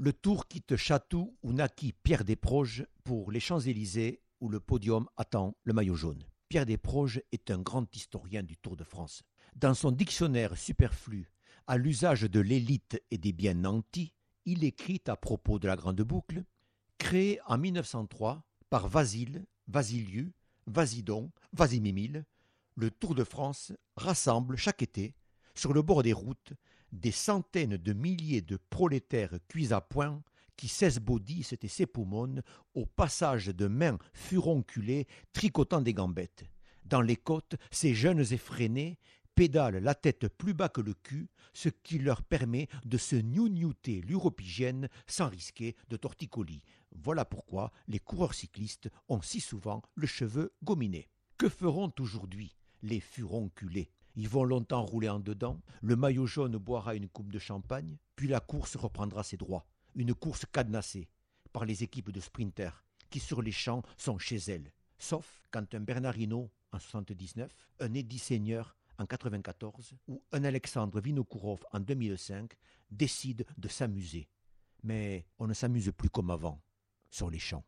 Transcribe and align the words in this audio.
Le 0.00 0.12
Tour 0.12 0.46
quitte 0.46 0.76
Chatou 0.76 1.36
où 1.42 1.52
naquit 1.52 1.92
Pierre 1.92 2.24
Desproges 2.24 2.86
pour 3.02 3.32
les 3.32 3.40
Champs-Élysées 3.40 4.22
où 4.40 4.48
le 4.48 4.60
podium 4.60 5.08
attend 5.16 5.56
le 5.64 5.72
maillot 5.72 5.96
jaune. 5.96 6.22
Pierre 6.48 6.66
Desproges 6.66 7.20
est 7.32 7.50
un 7.50 7.58
grand 7.58 7.84
historien 7.96 8.44
du 8.44 8.56
Tour 8.56 8.76
de 8.76 8.84
France. 8.84 9.24
Dans 9.56 9.74
son 9.74 9.90
dictionnaire 9.90 10.56
superflu 10.56 11.32
à 11.66 11.76
l'usage 11.76 12.22
de 12.22 12.38
l'élite 12.38 13.02
et 13.10 13.18
des 13.18 13.32
biens 13.32 13.54
nantis, 13.54 14.14
il 14.44 14.62
écrit 14.62 15.02
à 15.08 15.16
propos 15.16 15.58
de 15.58 15.66
la 15.66 15.74
Grande 15.74 16.00
Boucle, 16.02 16.44
créée 16.98 17.40
en 17.46 17.58
1903 17.58 18.44
par 18.70 18.86
Vasile, 18.86 19.46
Vasiliu, 19.66 20.32
Vasidon, 20.68 21.32
Vasimimile, 21.54 22.24
le 22.76 22.92
Tour 22.92 23.16
de 23.16 23.24
France 23.24 23.72
rassemble 23.96 24.56
chaque 24.56 24.82
été, 24.82 25.16
sur 25.56 25.72
le 25.72 25.82
bord 25.82 26.04
des 26.04 26.12
routes, 26.12 26.52
des 26.92 27.12
centaines 27.12 27.76
de 27.76 27.92
milliers 27.92 28.42
de 28.42 28.58
prolétaires 28.70 29.38
cuits 29.48 29.72
à 29.72 29.80
point 29.80 30.22
qui 30.56 30.68
s'esbaudissent 30.68 31.54
et 31.62 31.68
s'époumonnent 31.68 32.42
au 32.74 32.84
passage 32.84 33.46
de 33.46 33.66
mains 33.68 33.98
furonculées 34.12 35.06
tricotant 35.32 35.80
des 35.80 35.94
gambettes. 35.94 36.44
Dans 36.84 37.00
les 37.00 37.16
côtes, 37.16 37.56
ces 37.70 37.94
jeunes 37.94 38.24
effrénés 38.32 38.98
pédalent 39.34 39.78
la 39.78 39.94
tête 39.94 40.26
plus 40.26 40.54
bas 40.54 40.68
que 40.68 40.80
le 40.80 40.94
cul, 40.94 41.28
ce 41.52 41.68
qui 41.68 41.98
leur 41.98 42.22
permet 42.24 42.66
de 42.84 42.98
se 42.98 43.14
gnougnoter 43.14 44.00
l'uropigienne 44.00 44.88
sans 45.06 45.28
risquer 45.28 45.76
de 45.88 45.96
torticolis. 45.96 46.64
Voilà 46.90 47.24
pourquoi 47.24 47.70
les 47.86 48.00
coureurs 48.00 48.34
cyclistes 48.34 48.88
ont 49.08 49.22
si 49.22 49.40
souvent 49.40 49.82
le 49.94 50.08
cheveu 50.08 50.52
gominé. 50.64 51.08
Que 51.36 51.48
feront 51.48 51.92
aujourd'hui 52.00 52.56
les 52.82 52.98
furonculés? 52.98 53.92
Ils 54.16 54.28
vont 54.28 54.44
longtemps 54.44 54.84
rouler 54.84 55.08
en 55.08 55.20
dedans, 55.20 55.60
le 55.82 55.96
maillot 55.96 56.26
jaune 56.26 56.56
boira 56.56 56.94
une 56.94 57.08
coupe 57.08 57.32
de 57.32 57.38
champagne, 57.38 57.96
puis 58.16 58.28
la 58.28 58.40
course 58.40 58.76
reprendra 58.76 59.22
ses 59.22 59.36
droits. 59.36 59.66
Une 59.94 60.14
course 60.14 60.44
cadenassée 60.52 61.08
par 61.52 61.64
les 61.64 61.82
équipes 61.82 62.10
de 62.10 62.20
sprinters 62.20 62.84
qui 63.10 63.20
sur 63.20 63.42
les 63.42 63.52
champs 63.52 63.82
sont 63.96 64.18
chez 64.18 64.36
elles. 64.36 64.72
Sauf 64.98 65.42
quand 65.50 65.74
un 65.74 65.80
Bernardino 65.80 66.50
en 66.72 66.78
79, 66.78 67.50
un 67.80 67.94
Eddie 67.94 68.18
Seigneur 68.18 68.76
en 68.98 69.06
94 69.06 69.94
ou 70.08 70.22
un 70.32 70.44
Alexandre 70.44 71.00
Vinokourov 71.00 71.64
en 71.72 71.80
2005 71.80 72.52
décident 72.90 73.44
de 73.56 73.68
s'amuser. 73.68 74.28
Mais 74.82 75.26
on 75.38 75.46
ne 75.46 75.54
s'amuse 75.54 75.92
plus 75.96 76.10
comme 76.10 76.30
avant 76.30 76.60
sur 77.10 77.30
les 77.30 77.38
champs. 77.38 77.64